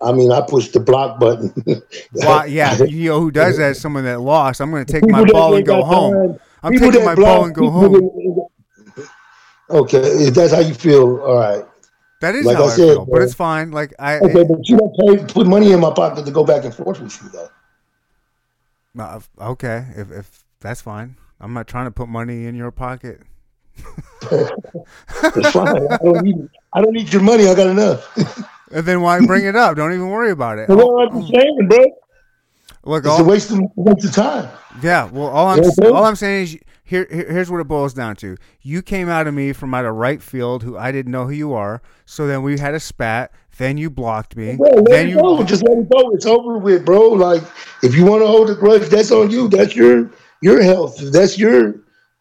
[0.00, 1.52] I mean, I pushed the block button.
[2.48, 3.76] Yeah, you know who does that?
[3.76, 4.60] Someone that lost.
[4.60, 6.38] I'm going to take People my ball and go home.
[6.62, 8.48] I'm people taking my ball and go home.
[9.68, 11.64] Okay, if that's how you feel, all right.
[12.20, 13.72] That is like how I said, feel, but it's fine.
[13.72, 16.64] Like I, Okay, but you don't pay, put money in my pocket to go back
[16.64, 17.48] and forth with you, though.
[18.98, 21.16] Uh, okay, if if that's fine.
[21.40, 23.20] I'm not trying to put money in your pocket.
[24.30, 25.86] It's fine.
[25.90, 26.48] I don't need.
[26.72, 27.46] I don't need your money.
[27.46, 28.50] I got enough.
[28.72, 29.76] And then why bring it up?
[29.76, 30.68] Don't even worry about it.
[30.68, 30.78] You oh.
[30.78, 31.84] know what I'm saying, bro?
[32.84, 34.48] Look, It's all, a waste of, waste of time.
[34.80, 35.10] yeah.
[35.10, 37.32] Well, all I'm Yeah, all I'm saying is here, here.
[37.32, 38.36] Here's what it boils down to.
[38.62, 41.32] You came out of me from out of right field, who I didn't know who
[41.32, 41.82] you are.
[42.04, 43.32] So then we had a spat.
[43.58, 44.56] Then you blocked me.
[44.56, 45.42] Bro, then it you go.
[45.42, 46.10] Just let it go.
[46.10, 47.08] It's over with, bro.
[47.08, 47.42] Like,
[47.82, 49.48] if you want to hold a grudge, that's on you.
[49.48, 50.10] That's your
[50.42, 50.98] your health.
[51.10, 51.74] That's your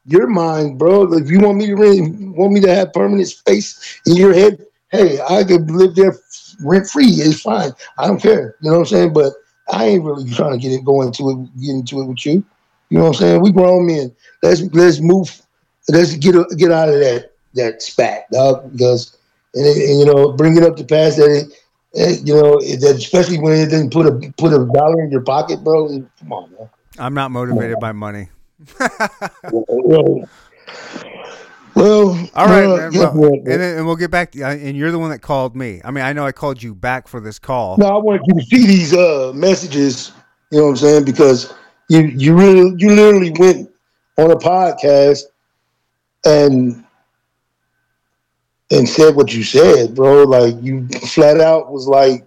[0.05, 1.13] your mind, bro.
[1.13, 4.65] If you want me to really, want me to have permanent space in your head,
[4.89, 6.13] hey, I could live there
[6.61, 7.07] rent free.
[7.07, 7.71] It's fine.
[7.97, 8.55] I don't care.
[8.61, 9.13] You know what I'm saying?
[9.13, 9.33] But
[9.71, 12.43] I ain't really trying to get it go into it, get into it with you.
[12.89, 13.41] You know what I'm saying?
[13.41, 14.15] We grown men.
[14.43, 15.41] Let's let's move.
[15.89, 18.71] Let's get get out of that that spat, dog.
[18.71, 19.17] Because
[19.53, 21.51] and, and you know, bringing up the past that it,
[21.93, 25.21] it you know, that especially when it didn't put a put a dollar in your
[25.21, 25.87] pocket, bro.
[26.19, 26.69] Come on, man.
[26.97, 28.29] I'm not motivated by money.
[31.75, 34.31] Well, well All right, uh, yeah, well, yeah, and then and we'll get back.
[34.31, 35.81] To, and you're the one that called me.
[35.83, 37.77] I mean, I know I called you back for this call.
[37.77, 40.11] No, I want you to see these uh messages.
[40.51, 41.05] You know what I'm saying?
[41.05, 41.53] Because
[41.89, 43.69] you you really you literally went
[44.17, 45.23] on a podcast
[46.23, 46.83] and
[48.71, 50.23] and said what you said, bro.
[50.23, 52.25] Like you flat out was like,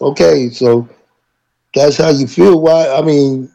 [0.00, 0.88] okay, so
[1.74, 2.60] that's how you feel.
[2.60, 2.88] Why?
[2.88, 3.50] I mean,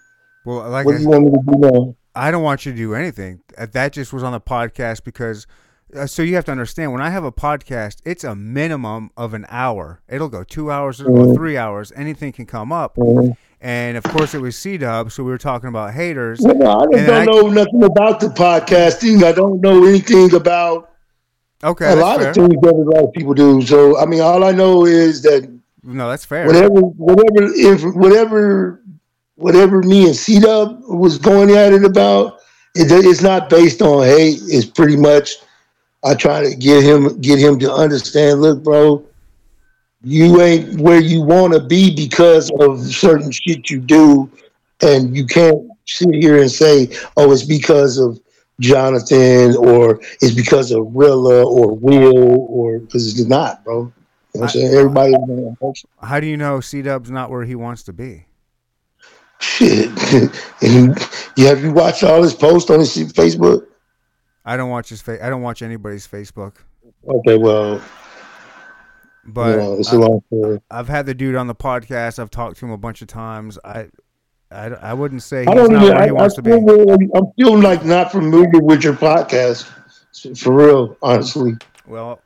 [0.46, 1.96] Well, like what I do you want me to do now?
[2.16, 3.42] I don't want you to do anything.
[3.58, 5.48] That just was on the podcast because.
[5.96, 9.36] Uh, so you have to understand when I have a podcast, it's a minimum of
[9.36, 10.02] an hour.
[10.10, 11.36] It'll go two hours, it'll go Mhm.
[11.36, 11.92] three hours.
[11.96, 13.36] Anything can come up, Mhm.
[13.62, 15.12] and of course it was C Dub.
[15.12, 16.44] So we were talking about haters.
[16.44, 19.24] I don't I- know nothing about the podcasting.
[19.24, 20.90] I don't know anything about
[21.64, 22.30] Okay, a lot fair.
[22.30, 23.62] of things that a lot of people do.
[23.62, 25.48] So I mean, all I know is that
[25.84, 26.48] No, that's fair.
[26.48, 28.82] whatever, whatever, if whatever,
[29.36, 32.40] whatever me and C Dub was going at it about,
[32.76, 34.40] it, it's not based on hate.
[34.44, 35.38] It's pretty much
[36.04, 38.42] I try to get him get him to understand.
[38.42, 39.06] Look, bro,
[40.04, 44.30] you ain't where you want to be because of certain shit you do,
[44.82, 48.20] and you can't sit here and say, "Oh, it's because of
[48.60, 53.76] Jonathan," or "It's because of Rilla or Will," or because it's not, bro.
[53.76, 53.94] You know
[54.34, 54.74] what I'm saying?
[54.74, 55.14] Everybody.
[56.02, 58.26] How do you know C Dub's not where he wants to be?
[59.44, 59.90] Shit.
[60.62, 60.98] and
[61.36, 63.68] you have you watched all his posts on his Facebook?
[64.46, 65.20] I don't watch his face.
[65.22, 66.56] I don't watch anybody's Facebook.
[67.06, 67.82] Okay, well,
[69.26, 70.62] But yeah, it's a long story.
[70.72, 72.20] I've had the dude on the podcast.
[72.20, 73.60] I've talked to him a bunch of times.
[73.66, 73.90] I,
[74.50, 75.98] I, I wouldn't say I he's don't not even.
[75.98, 76.52] I, he wants I, to be.
[76.52, 79.70] Really, I'm still like not familiar with your podcast,
[80.38, 80.98] for real.
[81.02, 81.54] Honestly,
[81.86, 82.22] Well,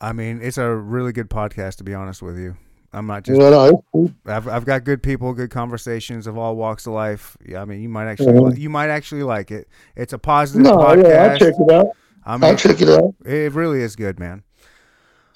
[0.00, 2.56] I mean, it's a really good podcast to be honest with you.
[2.92, 3.38] I'm not just.
[3.38, 4.10] no, no.
[4.26, 7.36] I've I've got good people, good conversations of all walks of life.
[7.46, 8.58] Yeah, I mean, you might actually Mhm.
[8.58, 9.68] you might actually like it.
[9.96, 11.08] It's a positive no, podcast.
[11.08, 11.86] yeah, I'll check it out.
[12.26, 13.14] I I'll check it out.
[13.24, 14.42] it really is good, man.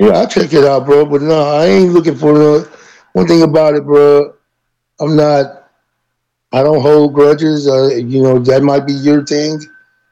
[0.00, 1.06] Yeah, I'll check it out, bro.
[1.06, 2.68] But no, I ain't looking for the
[3.12, 4.34] one thing about it, bro.
[5.00, 5.70] I'm not.
[6.52, 7.68] I don't hold grudges.
[7.68, 9.60] Uh, you know that might be your thing.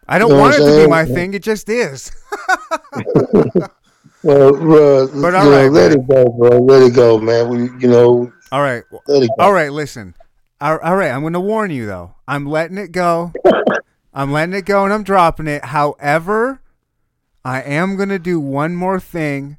[0.09, 1.35] I don't You know want it to be my thing.
[1.35, 2.12] It just is.
[4.22, 6.58] Well, bro, But all know, let it go, bro.
[6.58, 7.48] Let it go, man.
[7.48, 8.85] We, you know, all right.
[9.06, 9.44] let it go.
[9.44, 10.14] All right, listen.
[10.61, 12.14] All all right, I'm going to warn you though.
[12.28, 13.32] I'm letting it go.
[14.14, 15.64] I'm letting it go and I'm dropping it.
[15.64, 16.61] However,
[17.44, 19.56] I am going to do one more thing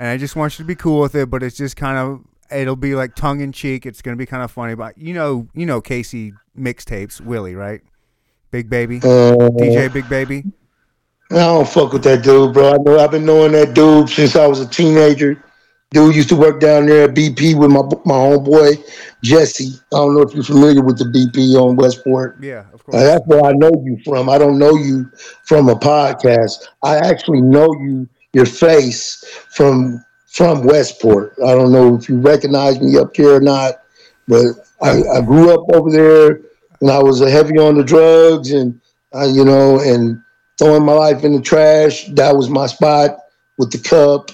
[0.00, 2.24] and I just want you to be cool with it, but it's just kind of
[2.50, 3.84] it'll be like tongue in cheek.
[3.84, 7.54] It's going to be kind of funny, but you know, you know KC mixtapes, Willie,
[7.54, 7.82] right?
[8.50, 8.96] Big Baby.
[8.96, 10.44] Uh, DJ Big Baby.
[11.30, 12.74] I don't fuck with that dude, bro.
[12.74, 15.42] I know I've been knowing that dude since I was a teenager.
[15.92, 18.78] Dude used to work down there at BP with my my homeboy
[19.22, 19.72] Jesse.
[19.92, 22.38] I don't know if you're familiar with the BP on Westport.
[22.40, 23.02] Yeah, of Uh, course.
[23.04, 24.28] that's where I know you from.
[24.28, 25.06] I don't know you
[25.44, 26.64] from a podcast.
[26.82, 31.34] I actually know you, your face from from Westport.
[31.44, 33.74] I don't know if you recognize me up here or not,
[34.28, 34.46] but
[34.80, 36.40] I, I grew up over there
[36.80, 38.80] and I was heavy on the drugs and
[39.12, 40.22] uh, you know and
[40.60, 42.06] throwing my life in the trash.
[42.08, 43.18] That was my spot
[43.58, 44.30] with the cup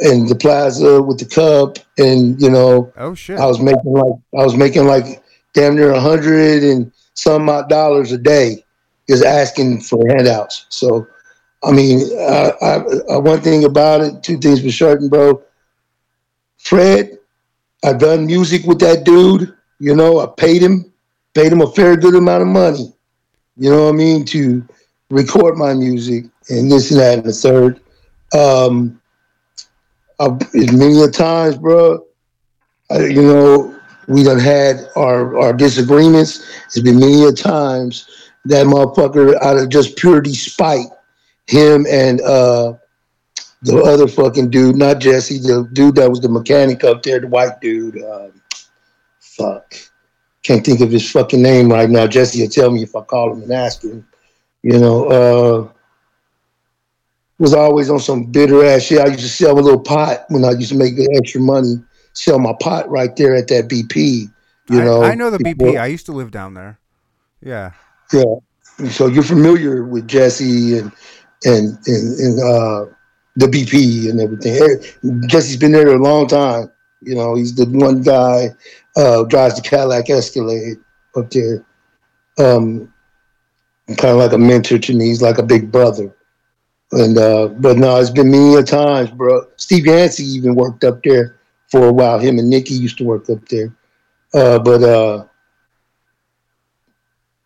[0.00, 3.38] and the plaza with the cup and you know Oh shit.
[3.38, 5.22] I was making like I was making like
[5.54, 8.64] damn near a hundred and some odd dollars a day,
[9.08, 10.66] just asking for handouts.
[10.68, 11.06] So,
[11.64, 12.74] I mean, I, I,
[13.14, 15.42] I, one thing about it, two things for certain, bro.
[16.58, 17.18] Fred,
[17.84, 19.52] I've done music with that dude.
[19.80, 20.92] You know, I paid him,
[21.34, 22.92] paid him a fair good amount of money.
[23.56, 24.64] You know what I mean to
[25.10, 27.80] record my music and this and that and the third.
[28.32, 29.00] Um,
[30.20, 32.04] I've, many a times, bro.
[32.90, 36.46] I, you know, we done had our, our disagreements.
[36.66, 38.08] It's been many a times
[38.46, 40.86] that motherfucker out of just pure despite
[41.46, 42.74] him and uh,
[43.62, 47.26] the other fucking dude, not Jesse, the dude that was the mechanic up there, the
[47.26, 48.02] white dude.
[48.02, 48.28] Uh,
[49.20, 49.74] fuck.
[50.42, 52.06] Can't think of his fucking name right now.
[52.06, 54.06] Jesse will tell me if I call him and ask him.
[54.62, 55.72] You know, uh,
[57.38, 59.00] was always on some bitter ass shit.
[59.00, 61.76] I used to sell a little pot when I used to make the extra money
[62.12, 64.30] sell my pot right there at that BP.
[64.70, 65.58] You I, know, I know the BP.
[65.58, 66.78] before- I used to live down there.
[67.40, 67.72] Yeah.
[68.12, 68.24] Yeah.
[68.90, 70.92] So you're familiar with Jesse and
[71.44, 72.86] and and, and uh,
[73.36, 75.28] the BP and everything.
[75.28, 76.70] Jesse's been there a long time.
[77.02, 78.48] You know, he's the one guy
[78.96, 80.78] uh, drives the Cadillac Escalade
[81.16, 81.64] up there.
[82.38, 82.92] Um,
[83.96, 85.06] kind of like a mentor to me.
[85.06, 86.14] He's like a big brother.
[86.92, 89.42] And uh, but no, it's been many a times, bro.
[89.56, 91.36] Steve Yancey even worked up there
[91.70, 92.18] for a while.
[92.18, 93.74] Him and Nikki used to work up there.
[94.32, 95.24] Uh, but uh,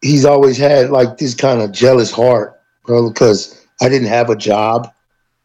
[0.00, 4.36] he's always had like this kind of jealous heart, bro, because I didn't have a
[4.36, 4.92] job.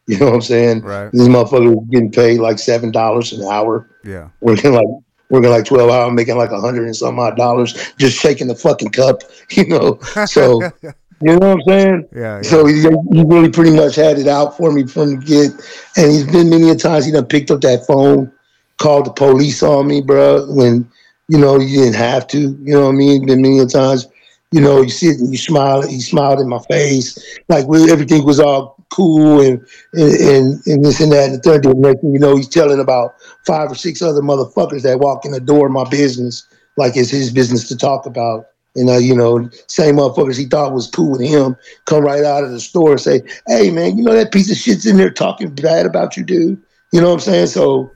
[0.06, 0.80] You know what I'm saying?
[0.80, 1.10] Right.
[1.12, 4.28] This motherfucker was getting paid like seven dollars an hour, Yeah.
[4.40, 4.86] working like
[5.30, 8.54] working like twelve hours, making like a hundred and some odd dollars, just shaking the
[8.54, 9.98] fucking cup, you know.
[10.26, 10.62] So
[11.20, 12.08] you know what I'm saying?
[12.14, 12.36] yeah.
[12.36, 12.42] yeah.
[12.42, 15.52] So he, he really pretty much had it out for me from the get,
[15.96, 18.32] and he's been many a times he done picked up that phone,
[18.78, 20.46] called the police on me, bro.
[20.52, 20.88] When
[21.28, 23.26] you know you didn't have to, you know what I mean.
[23.26, 24.06] Been many a times,
[24.52, 25.82] you know, you see it and you smile.
[25.82, 30.84] He smiled in my face, like we, everything was all cool and and, and and
[30.84, 31.64] this and that and the third.
[31.64, 33.14] Next you know, he's telling about
[33.48, 37.10] five or six other motherfuckers that walk in the door of my business, like it's
[37.10, 38.46] his business to talk about.
[38.76, 41.56] And uh, you know, same motherfuckers he thought was cool with him
[41.86, 44.58] come right out of the store and say, "Hey, man, you know that piece of
[44.58, 47.46] shit's in there talking bad about you, dude." You know what I'm saying?
[47.48, 47.90] So,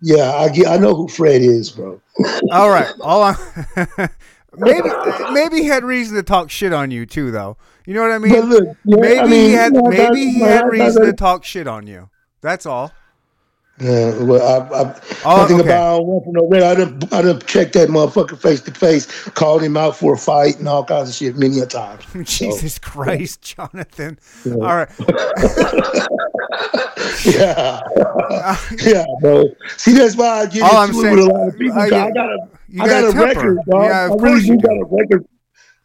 [0.00, 2.00] yeah, I get, I know who Fred is, bro.
[2.50, 2.92] All right.
[3.00, 3.36] All I
[4.56, 4.88] maybe
[5.32, 7.58] maybe he had reason to talk shit on you too, though.
[7.86, 8.40] You know what I mean?
[8.40, 11.44] Look, yeah, maybe I mean, he had you know, maybe he had reason to talk
[11.44, 12.08] shit on you.
[12.40, 12.92] That's all.
[13.80, 14.40] Yeah, well,
[14.72, 15.68] I, I, Oh, one thing okay.
[15.68, 19.62] about I don't know, I done, I done checked that motherfucker face to face, called
[19.64, 22.04] him out for a fight and all kinds of shit many a times.
[22.24, 24.16] Jesus Christ, Jonathan.
[24.44, 24.52] Yeah.
[24.54, 24.88] All right.
[27.24, 27.80] Yeah,
[28.84, 29.44] yeah, bro.
[29.76, 31.78] See, that's why I get All I'm into it saying- with a lot of people.
[31.78, 32.04] uh, yeah.
[32.04, 32.38] I got a,
[32.74, 33.24] I got got a temper.
[33.24, 33.84] record, dog.
[33.84, 35.24] Yeah, of I course really you do got a record.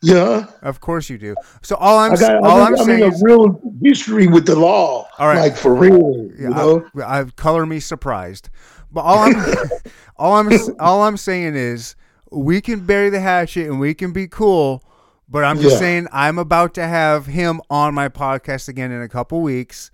[0.02, 1.36] Yeah, Of course you do.
[1.62, 2.36] So all I'm I got.
[2.44, 5.08] all I'm got, I saying a real history with the law.
[5.18, 5.40] All right.
[5.40, 6.30] like for real.
[6.38, 8.50] Yeah, you know, I, I color me surprised.
[8.92, 9.36] But all I'm
[10.16, 11.96] all I'm all I'm saying is
[12.32, 14.84] we can bury the hatchet and we can be cool.
[15.28, 15.80] But I'm just Yeah.
[15.80, 19.92] saying I'm about to have him on my podcast again in a couple weeks.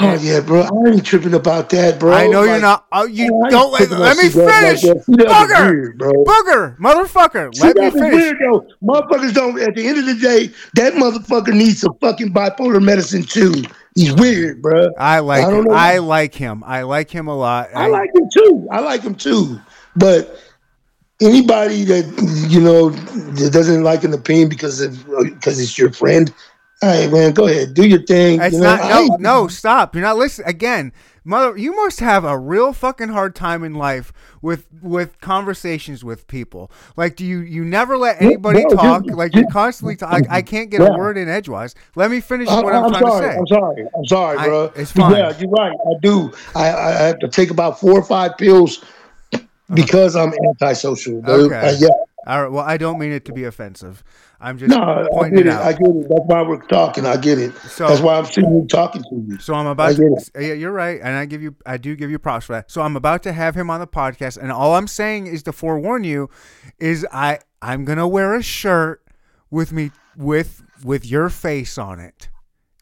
[0.00, 0.62] Oh yeah, bro.
[0.62, 2.12] I ain't tripping about that, bro.
[2.12, 2.86] I know you're not.
[2.92, 5.04] Oh, you oh, I ain't don't let, let me like finish, that.
[5.04, 6.12] See, that was booger, weird, bro.
[6.24, 7.60] booger, motherfucker.
[7.60, 8.14] Let me finish.
[8.14, 8.66] weird though.
[8.82, 9.60] Motherfuckers don't.
[9.60, 13.62] At the end of the day, that motherfucker needs some fucking bipolar medicine too.
[13.94, 14.90] He's weird, bro.
[14.98, 15.70] I like I him.
[15.70, 16.64] I like him.
[16.66, 17.68] I like him a lot.
[17.74, 18.66] I like him too.
[18.72, 19.60] I like him too.
[19.96, 20.36] But
[21.20, 26.32] anybody that you know that doesn't like an opinion because of because it's your friend,
[26.82, 28.40] all right, man, go ahead, do your thing.
[28.42, 28.88] It's you know, not.
[29.08, 29.94] No, no, stop.
[29.94, 30.48] You're not listening.
[30.48, 30.92] Again,
[31.24, 36.26] mother, you must have a real fucking hard time in life with with conversations with
[36.26, 36.70] people.
[36.96, 39.04] Like, do you you never let anybody bro, talk?
[39.04, 39.96] just- Like, you're constantly.
[39.96, 41.74] Talk, I, I can't get a word in edgewise.
[41.94, 43.26] Let me finish I, what I'm, I'm trying sorry.
[43.26, 43.38] to say.
[43.38, 43.88] I'm sorry.
[43.96, 44.72] I'm sorry, I- bro.
[44.76, 45.12] it's fine.
[45.12, 45.72] Yeah, you're right.
[45.72, 46.32] I do.
[46.54, 48.84] I, I have to take about four or five pills
[49.72, 51.22] because I'm antisocial.
[51.22, 51.34] Bro.
[51.46, 51.56] Okay.
[51.56, 51.88] Uh, yeah.
[52.26, 52.50] All right.
[52.52, 54.02] Well, I don't mean it to be offensive.
[54.44, 55.62] I'm just No, I pointing get it out.
[55.62, 56.06] I get it.
[56.08, 57.06] That's why we're talking.
[57.06, 57.56] I get it.
[57.56, 59.38] So- That's why I'm sitting here talking to you.
[59.38, 60.46] So I'm I about get to.
[60.46, 62.70] Yeah, you're right, and I give you, I do give you props for that.
[62.70, 65.52] So I'm about to have him on the podcast, and all I'm saying is to
[65.52, 66.28] forewarn you,
[66.78, 69.02] is I I'm gonna wear a shirt
[69.50, 72.28] with me with with your face on it,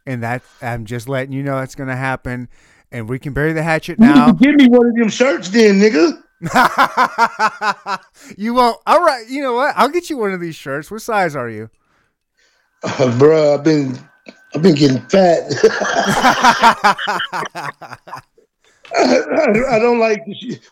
[0.07, 2.49] and that I'm just letting you know that's gonna happen,
[2.91, 4.33] and we can bury the hatchet now.
[4.33, 6.21] give me one of them shirts, then, nigga.
[8.37, 8.79] you won't.
[8.87, 9.25] All right.
[9.29, 9.75] You know what?
[9.77, 10.91] I'll get you one of these shirts.
[10.91, 11.71] What size are you?
[12.83, 13.97] Uh, bro, I've been,
[14.55, 15.43] I've been getting fat.
[18.95, 18.97] I,
[19.71, 20.21] I don't like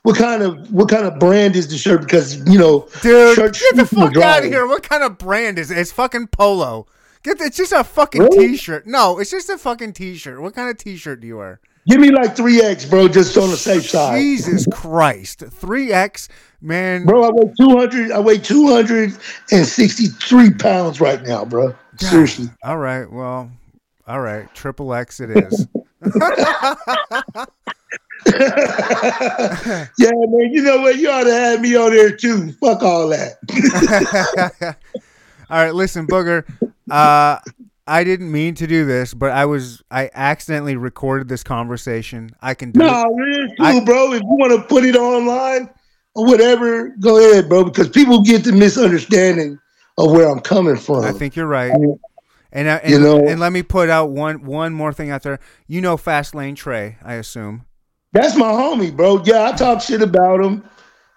[0.02, 3.76] what kind of what kind of brand is the shirt because you know Dude, get
[3.76, 4.66] the fuck out of here.
[4.66, 5.78] What kind of brand is it?
[5.78, 6.87] It's fucking polo.
[7.22, 8.48] Get the, it's just a fucking Really?
[8.48, 8.87] t-shirt.
[8.87, 10.40] No, it's just a fucking t-shirt.
[10.40, 11.61] What kind of t-shirt do you wear?
[11.86, 14.18] Give me like three X, bro, just on the safe side.
[14.18, 15.40] Jesus Christ.
[15.40, 16.28] 3X,
[16.60, 17.06] man.
[17.06, 18.12] Bro, I weigh two hundred.
[18.12, 19.16] I weigh two hundred
[19.50, 21.74] and sixty three pounds right now, bro.
[21.98, 22.48] Seriously.
[22.62, 23.10] All right.
[23.10, 23.50] Well,
[24.06, 24.52] all right.
[24.54, 25.66] Triple X it is.
[28.26, 30.52] yeah, man.
[30.52, 30.96] You know what?
[30.98, 32.52] You ought to have me on there too.
[32.52, 34.76] Fuck all that.
[35.50, 36.44] all right, listen, Booger.
[36.90, 37.38] Uh
[37.90, 42.31] I didn't mean to do this, but I was I accidentally recorded this conversation.
[42.40, 42.85] I can do it.
[42.85, 44.12] No, cool, I- bro.
[44.12, 45.68] If you want to put it online
[46.14, 47.64] or whatever, go ahead, bro.
[47.64, 49.59] Because people get the misunderstanding
[49.98, 51.05] of where I'm coming from.
[51.05, 51.72] I think you're right.
[51.72, 51.98] I mean,
[52.53, 55.22] And uh, and, You know- and let me put out one one more thing out
[55.22, 55.38] there.
[55.66, 57.64] You know Fast Lane Trey, I assume.
[58.12, 59.22] that's my homie, bro.
[59.24, 60.64] Yeah, I talk shit about him.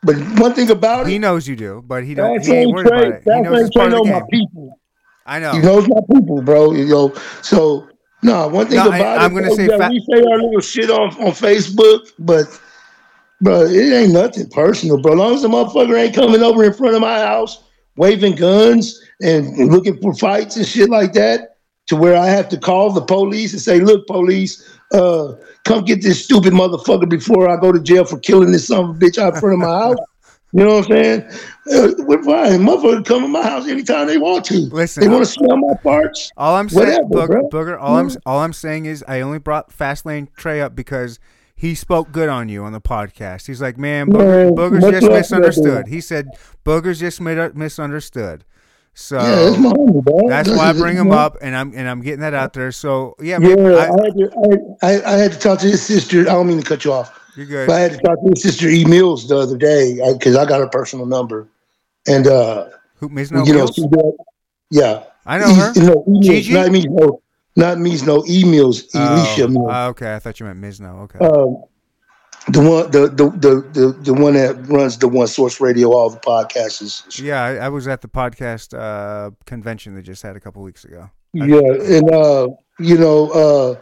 [0.05, 2.73] But one thing about He it, he knows you do, but he don't he ain't
[2.73, 3.09] worried about Trey.
[3.17, 3.23] it.
[3.23, 4.79] He knows Trey part of know the my people.
[5.25, 5.53] I know.
[5.53, 6.73] He knows my people, bro.
[6.73, 7.87] You know, so
[8.21, 8.47] no.
[8.47, 10.89] One thing No, I- about I'm it, gonna say fa- we say our little shit
[10.89, 12.45] on on Facebook, but
[13.41, 15.13] bro, it ain't nothing personal, bro.
[15.13, 17.63] As long as the motherfucker ain't coming over in front of my house
[17.95, 21.57] waving guns and looking for fights and shit like that,
[21.87, 25.33] to where I have to call the police and say, "Look, police, uh,
[25.63, 28.89] come get this stupid motherfucker before I go to jail for killing this son of
[28.91, 29.97] a bitch out in front of my house."
[30.55, 31.21] You know what I'm saying?
[31.71, 31.87] Uh.
[32.57, 34.55] Motherfucker come to my house anytime they want to.
[34.71, 36.31] Listen, they want to smell my parts.
[36.37, 37.49] All I'm saying, Booger.
[37.49, 41.19] Booger, all I'm all I'm saying is I only brought Fastlane Trey up because
[41.55, 43.47] he spoke good on you on the podcast.
[43.47, 45.87] He's like, man, Booger, Booger's just love to that misunderstood.
[45.87, 46.27] He said
[46.65, 48.43] Booger's just mi- misunderstood.
[48.93, 50.29] So Yeah, that's my homie, bro.
[50.29, 52.71] that's why I bring him up, and I'm and I'm getting that out there.
[52.71, 55.67] So yeah, Yeah, man, I, I, had to, I, I, I had to talk to
[55.67, 56.21] his sister.
[56.21, 57.69] I don't mean to cut you off, you're good.
[57.69, 60.59] I had to talk to his sister E Mills the other day because I, got
[60.59, 61.47] her personal number,
[62.07, 63.31] and uh, Who Ms.
[63.31, 64.15] No you know, she did,
[64.69, 65.73] yeah, I know her.
[65.75, 67.21] No, E Mills, not me, no,
[67.55, 70.79] not me, no E Mills, Alicia Oh, uh, okay, I thought you meant Ms.
[70.79, 71.07] No.
[71.09, 71.19] Okay.
[71.19, 71.63] um,
[72.49, 76.09] the one, the, the the the the one that runs the One Source Radio, all
[76.09, 76.81] the podcasts.
[76.81, 80.61] Is, yeah, I, I was at the podcast uh, convention they just had a couple
[80.61, 81.09] weeks ago.
[81.31, 83.75] Yeah, and uh, you know, uh,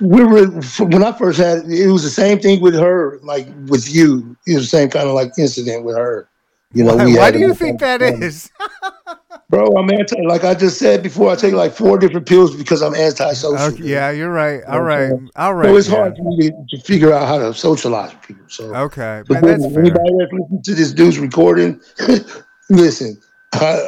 [0.00, 0.46] we were
[0.78, 4.36] when I first had it it was the same thing with her, like with you.
[4.46, 6.28] It was the same kind of like incident with her.
[6.72, 8.50] You know, why why do you think that is?
[9.50, 10.20] Bro, I'm anti.
[10.22, 13.56] Like I just said before, I take like four different pills because I'm antisocial.
[13.56, 14.64] Okay, yeah, you're right.
[14.64, 15.68] All right, all right.
[15.68, 15.96] So it's man.
[15.96, 18.44] hard for me to, to figure out how to socialize with people.
[18.48, 21.80] So Okay, But man, that's anybody that's listening to this dude's recording,
[22.70, 23.20] listen,
[23.52, 23.80] I,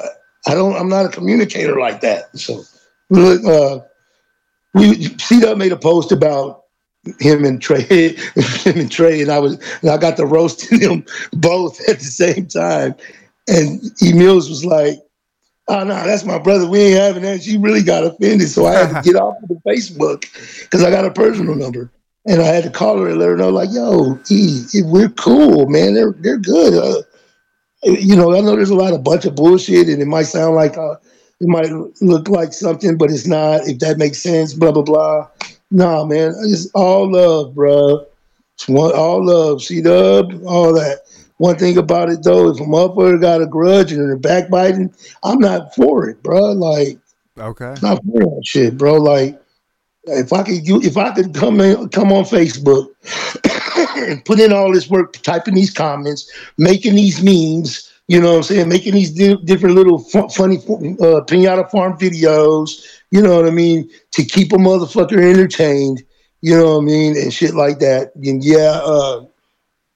[0.47, 0.77] I don't.
[0.77, 2.39] I'm not a communicator like that.
[2.39, 2.63] So,
[3.11, 3.85] look, uh,
[4.77, 6.65] we C Dub made a post about
[7.19, 7.83] him and Trey,
[8.35, 12.05] him and Trey, and I was, and I got to roasting them both at the
[12.05, 12.95] same time.
[13.49, 14.99] And E Mills was like,
[15.69, 16.69] "Oh no, that's my brother.
[16.69, 19.49] We ain't having that." She really got offended, so I had to get off of
[19.49, 20.27] the Facebook
[20.63, 21.91] because I got a personal number.
[22.29, 25.69] And I had to call her and let her know, like, yo, E, we're cool,
[25.69, 25.95] man.
[25.95, 26.75] They're they're good.
[26.75, 27.03] Uh,
[27.85, 30.57] you know, I know there's a lot of bunch of bullshit, and it might sound
[30.57, 30.97] like uh,
[31.41, 31.71] it might
[32.01, 33.69] look like something, but it's not.
[33.69, 35.29] If that makes sense, blah blah blah.
[35.71, 38.07] Nah, man, it's all love, bro.
[38.55, 39.63] It's one, all love.
[39.63, 41.01] C Dub, all that.
[41.39, 45.39] One thing about it though, if a motherfucker got a grudge and they're backbiting, I'm
[45.39, 46.53] not for it, bro.
[46.53, 46.99] Like,
[47.39, 47.75] Okay.
[47.83, 48.95] not for that shit, bro.
[48.95, 49.39] Like,
[50.05, 52.89] if I could, if I could come in, come on Facebook
[54.09, 58.37] and put in all this work, typing these comments, making these memes, you know what
[58.37, 63.37] I'm saying, making these di- different little fu- funny uh, pinata farm videos, you know
[63.37, 66.03] what I mean, to keep a motherfucker entertained,
[66.41, 68.15] you know what I mean, and shit like that.
[68.15, 69.25] And yeah, uh,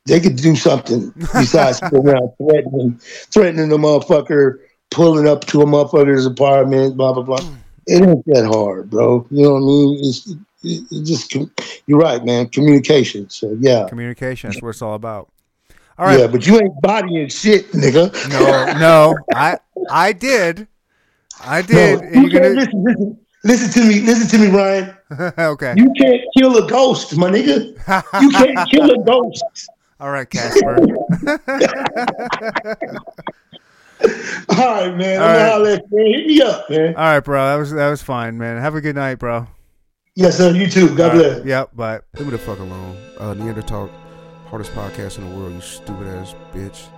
[0.06, 4.58] they could do something besides around threatening, threatening the motherfucker,
[4.90, 7.48] pulling up to a motherfucker's apartment, blah blah blah.
[7.86, 9.26] It ain't that hard, bro.
[9.30, 9.98] You know what I mean?
[10.00, 10.26] It's
[10.62, 11.34] it, it just
[11.86, 12.48] you're right, man.
[12.48, 13.30] Communication.
[13.30, 14.50] So yeah, Communication.
[14.50, 15.30] That's what it's all about.
[16.00, 16.18] All right.
[16.18, 16.26] yeah.
[16.28, 18.10] But you ain't bodying shit, nigga.
[18.32, 19.18] No, no.
[19.34, 19.58] I
[19.90, 20.66] I did.
[21.44, 22.00] I did.
[22.00, 24.00] and you gonna listen, listen, listen to me.
[24.00, 24.96] Listen to me, Ryan.
[25.38, 25.74] okay.
[25.76, 27.76] You can't kill a ghost, my nigga.
[28.22, 29.44] You can't kill a ghost.
[30.00, 30.78] All right, Casper.
[34.48, 35.20] All right, man.
[35.20, 35.50] All right.
[35.50, 35.82] holler at.
[35.82, 36.96] Hit me up, man.
[36.96, 37.44] All right, bro.
[37.44, 38.58] That was that was fine, man.
[38.58, 39.46] Have a good night, bro.
[40.14, 40.52] Yes, sir.
[40.54, 40.96] You too.
[40.96, 41.36] God All bless.
[41.40, 41.46] right.
[41.46, 41.76] Yep.
[41.76, 42.00] Bye.
[42.16, 42.96] Leave me the fuck alone.
[43.18, 43.90] Uh, Neanderthal,
[44.50, 46.88] hardest podcast in the world, you stupid ass bitch.